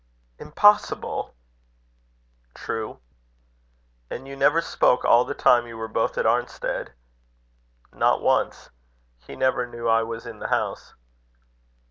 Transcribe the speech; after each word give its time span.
"Impossible!" 0.39 1.35
"True." 2.55 2.97
"And 4.09 4.27
you 4.27 4.35
never 4.35 4.59
spoke 4.59 5.05
all 5.05 5.25
the 5.25 5.35
time 5.35 5.67
you 5.67 5.77
were 5.77 5.87
both 5.87 6.17
at 6.17 6.25
Arnstead?" 6.25 6.93
"Not 7.93 8.19
once. 8.23 8.71
He 9.19 9.35
never 9.35 9.67
knew 9.67 9.87
I 9.87 10.01
was 10.01 10.25
in 10.25 10.39
the 10.39 10.47
house." 10.47 10.95